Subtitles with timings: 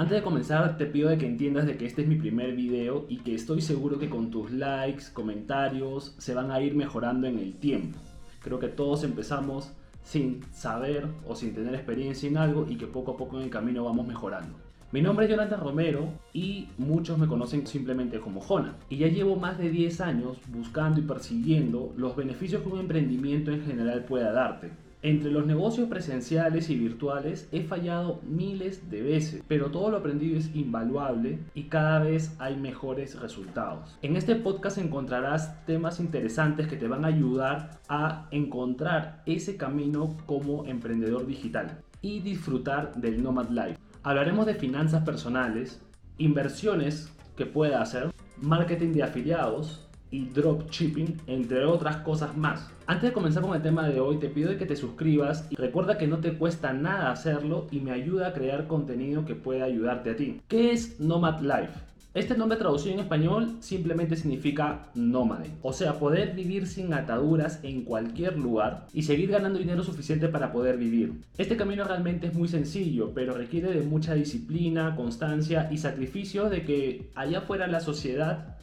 [0.00, 3.04] Antes de comenzar te pido de que entiendas de que este es mi primer video
[3.10, 7.38] y que estoy seguro que con tus likes, comentarios se van a ir mejorando en
[7.38, 7.98] el tiempo.
[8.42, 13.12] Creo que todos empezamos sin saber o sin tener experiencia en algo y que poco
[13.12, 14.56] a poco en el camino vamos mejorando.
[14.90, 18.76] Mi nombre es Jonathan Romero y muchos me conocen simplemente como Jona.
[18.88, 23.50] Y ya llevo más de 10 años buscando y persiguiendo los beneficios que un emprendimiento
[23.50, 24.70] en general pueda darte.
[25.02, 30.38] Entre los negocios presenciales y virtuales he fallado miles de veces, pero todo lo aprendido
[30.38, 33.96] es invaluable y cada vez hay mejores resultados.
[34.02, 40.18] En este podcast encontrarás temas interesantes que te van a ayudar a encontrar ese camino
[40.26, 43.78] como emprendedor digital y disfrutar del Nomad Life.
[44.02, 45.82] Hablaremos de finanzas personales,
[46.18, 48.10] inversiones que pueda hacer,
[48.42, 52.70] marketing de afiliados, y dropshipping, entre otras cosas más.
[52.86, 55.98] Antes de comenzar con el tema de hoy, te pido que te suscribas y recuerda
[55.98, 60.10] que no te cuesta nada hacerlo y me ayuda a crear contenido que pueda ayudarte
[60.10, 60.40] a ti.
[60.48, 61.90] ¿Qué es Nomad Life?
[62.12, 67.84] Este nombre traducido en español simplemente significa nómade, o sea, poder vivir sin ataduras en
[67.84, 71.12] cualquier lugar y seguir ganando dinero suficiente para poder vivir.
[71.38, 76.64] Este camino realmente es muy sencillo, pero requiere de mucha disciplina, constancia y sacrificio de
[76.64, 78.56] que allá afuera la sociedad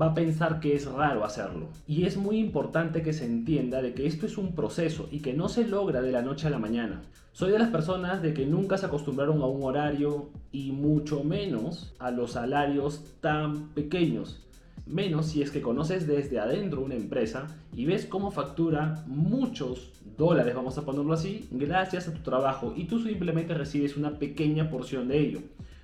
[0.00, 1.68] va a pensar que es raro hacerlo.
[1.86, 5.32] Y es muy importante que se entienda de que esto es un proceso y que
[5.32, 7.02] no se logra de la noche a la mañana.
[7.32, 11.94] Soy de las personas de que nunca se acostumbraron a un horario y mucho menos
[11.98, 14.42] a los salarios tan pequeños.
[14.86, 20.54] Menos si es que conoces desde adentro una empresa y ves cómo factura muchos dólares,
[20.54, 25.08] vamos a ponerlo así, gracias a tu trabajo y tú simplemente recibes una pequeña porción
[25.08, 25.40] de ello.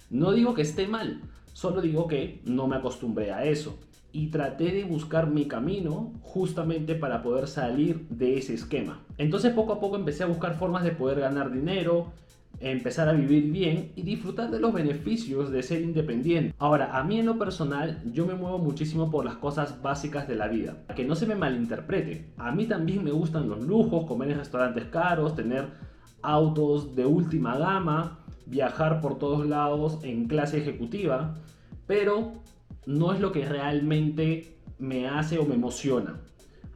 [0.08, 1.20] No digo que esté mal,
[1.53, 3.77] solo digo que no me acostumbré a eso
[4.12, 9.05] y traté de buscar mi camino justamente para poder salir de ese esquema.
[9.18, 12.12] Entonces poco a poco empecé a buscar formas de poder ganar dinero,
[12.60, 16.55] empezar a vivir bien y disfrutar de los beneficios de ser independiente.
[16.58, 20.36] Ahora, a mí en lo personal, yo me muevo muchísimo por las cosas básicas de
[20.36, 20.77] la vida.
[20.94, 22.33] Que no se me malinterprete.
[22.36, 25.67] A mí también me gustan los lujos, comer en restaurantes caros, tener
[26.23, 31.34] autos de última gama, viajar por todos lados en clase ejecutiva.
[31.86, 32.33] Pero
[32.86, 36.20] no es lo que realmente me hace o me emociona.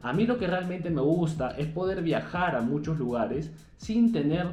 [0.01, 4.47] A mí lo que realmente me gusta es poder viajar a muchos lugares sin tener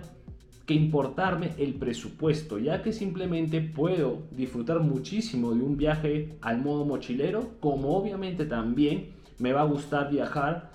[0.67, 6.85] que importarme el presupuesto, ya que simplemente puedo disfrutar muchísimo de un viaje al modo
[6.87, 10.71] mochilero, como obviamente también me va a gustar viajar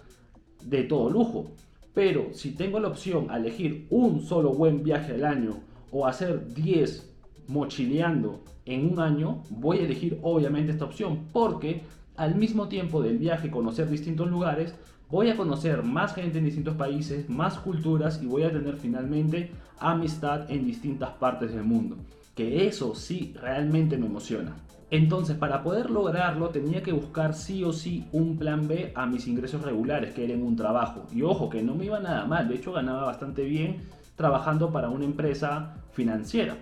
[0.64, 1.52] de todo lujo.
[1.94, 5.58] Pero si tengo la opción a elegir un solo buen viaje al año
[5.92, 7.09] o hacer 10
[7.50, 11.82] mochileando en un año, voy a elegir obviamente esta opción porque
[12.16, 14.76] al mismo tiempo del viaje conocer distintos lugares,
[15.10, 19.52] voy a conocer más gente en distintos países, más culturas y voy a tener finalmente
[19.80, 21.98] amistad en distintas partes del mundo.
[22.36, 24.56] Que eso sí realmente me emociona.
[24.92, 29.28] Entonces, para poder lograrlo, tenía que buscar sí o sí un plan B a mis
[29.28, 31.06] ingresos regulares, que eran un trabajo.
[31.14, 33.78] Y ojo, que no me iba nada mal, de hecho ganaba bastante bien
[34.16, 36.58] trabajando para una empresa financiera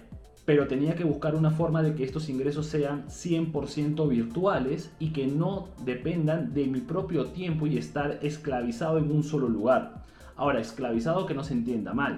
[0.47, 5.27] pero tenía que buscar una forma de que estos ingresos sean 100% virtuales y que
[5.27, 10.05] no dependan de mi propio tiempo y estar esclavizado en un solo lugar.
[10.37, 12.15] Ahora, esclavizado que no se entienda mal.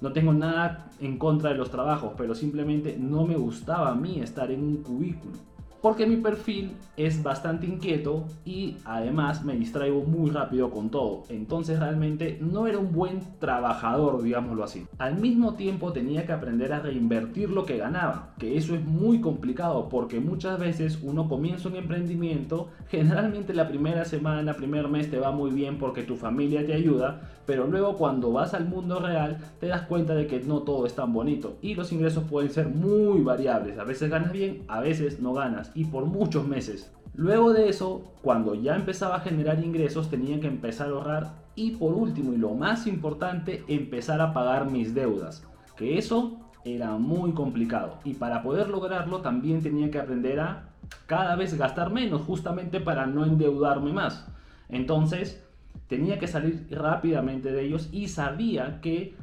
[0.00, 4.20] No tengo nada en contra de los trabajos, pero simplemente no me gustaba a mí
[4.20, 5.53] estar en un cubículo
[5.84, 11.24] porque mi perfil es bastante inquieto y además me distraigo muy rápido con todo.
[11.28, 14.86] Entonces realmente no era un buen trabajador, digámoslo así.
[14.96, 19.20] Al mismo tiempo tenía que aprender a reinvertir lo que ganaba, que eso es muy
[19.20, 25.18] complicado porque muchas veces uno comienza un emprendimiento, generalmente la primera semana, primer mes te
[25.18, 29.36] va muy bien porque tu familia te ayuda, pero luego cuando vas al mundo real
[29.60, 32.68] te das cuenta de que no todo es tan bonito y los ingresos pueden ser
[32.68, 33.78] muy variables.
[33.78, 36.90] A veces ganas bien, a veces no ganas y por muchos meses.
[37.14, 41.72] Luego de eso, cuando ya empezaba a generar ingresos, tenía que empezar a ahorrar y
[41.72, 45.44] por último y lo más importante, empezar a pagar mis deudas.
[45.76, 50.70] Que eso era muy complicado y para poder lograrlo también tenía que aprender a
[51.06, 54.26] cada vez gastar menos justamente para no endeudarme más.
[54.68, 55.44] Entonces
[55.88, 59.14] tenía que salir rápidamente de ellos y sabía que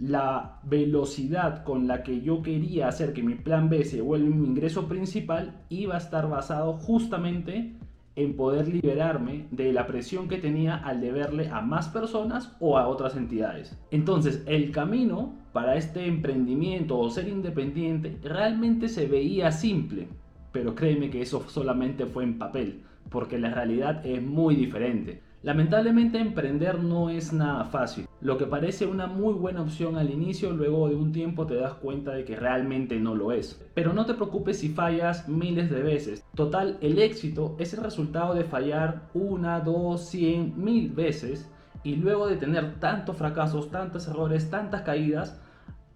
[0.00, 4.46] la velocidad con la que yo quería hacer que mi plan B se vuelva mi
[4.46, 7.76] ingreso principal iba a estar basado justamente
[8.16, 12.88] en poder liberarme de la presión que tenía al deberle a más personas o a
[12.88, 13.78] otras entidades.
[13.90, 20.08] Entonces, el camino para este emprendimiento o ser independiente realmente se veía simple,
[20.52, 25.22] pero créeme que eso solamente fue en papel, porque la realidad es muy diferente.
[25.42, 28.06] Lamentablemente emprender no es nada fácil.
[28.20, 31.72] Lo que parece una muy buena opción al inicio, luego de un tiempo te das
[31.72, 33.58] cuenta de que realmente no lo es.
[33.72, 36.22] Pero no te preocupes si fallas miles de veces.
[36.34, 41.50] Total, el éxito es el resultado de fallar una, dos, cien, mil veces
[41.84, 45.40] y luego de tener tantos fracasos, tantos errores, tantas caídas,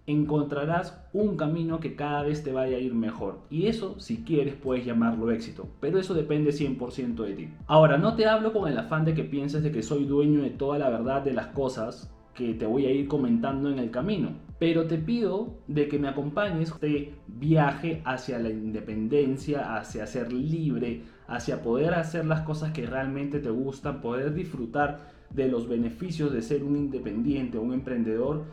[0.07, 3.39] encontrarás un camino que cada vez te vaya a ir mejor.
[3.49, 5.67] Y eso, si quieres, puedes llamarlo éxito.
[5.79, 7.49] Pero eso depende 100% de ti.
[7.67, 10.51] Ahora, no te hablo con el afán de que pienses de que soy dueño de
[10.51, 14.33] toda la verdad de las cosas que te voy a ir comentando en el camino.
[14.59, 21.03] Pero te pido de que me acompañes de viaje hacia la independencia, hacia ser libre,
[21.27, 26.41] hacia poder hacer las cosas que realmente te gustan, poder disfrutar de los beneficios de
[26.41, 28.43] ser un independiente, un emprendedor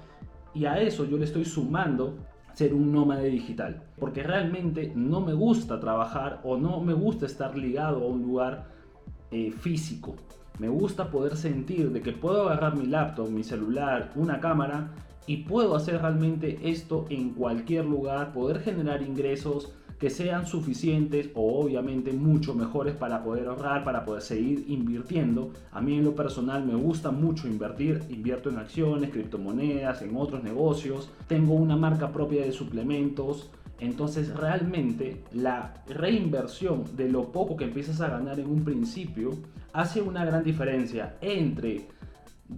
[0.54, 2.16] y a eso yo le estoy sumando
[2.54, 3.82] ser un nómade digital.
[3.98, 8.66] Porque realmente no me gusta trabajar o no me gusta estar ligado a un lugar
[9.30, 10.16] eh, físico.
[10.58, 14.90] Me gusta poder sentir de que puedo agarrar mi laptop, mi celular, una cámara
[15.26, 19.72] y puedo hacer realmente esto en cualquier lugar, poder generar ingresos
[20.02, 25.52] que sean suficientes o obviamente mucho mejores para poder ahorrar, para poder seguir invirtiendo.
[25.70, 30.42] A mí en lo personal me gusta mucho invertir, invierto en acciones, criptomonedas, en otros
[30.42, 33.48] negocios, tengo una marca propia de suplementos.
[33.78, 39.30] Entonces realmente la reinversión de lo poco que empiezas a ganar en un principio
[39.72, 41.86] hace una gran diferencia entre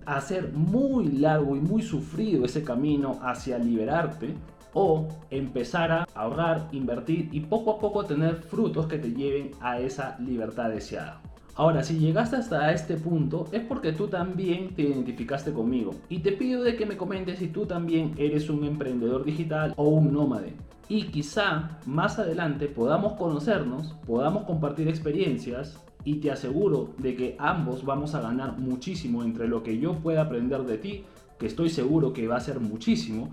[0.06, 4.34] hacer muy largo y muy sufrido ese camino hacia liberarte
[4.74, 9.78] o empezar a ahorrar, invertir y poco a poco tener frutos que te lleven a
[9.80, 11.22] esa libertad deseada.
[11.56, 16.32] Ahora, si llegaste hasta este punto es porque tú también te identificaste conmigo y te
[16.32, 20.54] pido de que me comentes si tú también eres un emprendedor digital o un nómade.
[20.88, 27.84] Y quizá más adelante podamos conocernos, podamos compartir experiencias y te aseguro de que ambos
[27.84, 31.04] vamos a ganar muchísimo entre lo que yo pueda aprender de ti,
[31.38, 33.32] que estoy seguro que va a ser muchísimo,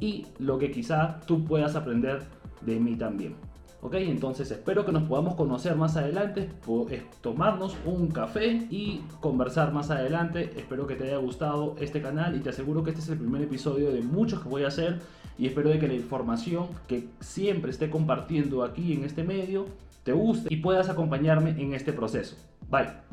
[0.00, 2.22] y lo que quizá tú puedas aprender
[2.62, 3.34] de mí también.
[3.82, 6.50] Ok, entonces espero que nos podamos conocer más adelante,
[7.20, 10.50] tomarnos un café y conversar más adelante.
[10.56, 13.42] Espero que te haya gustado este canal y te aseguro que este es el primer
[13.42, 15.00] episodio de muchos que voy a hacer
[15.38, 19.66] y espero de que la información que siempre esté compartiendo aquí en este medio
[20.02, 22.36] te guste y puedas acompañarme en este proceso.
[22.68, 23.05] Bye.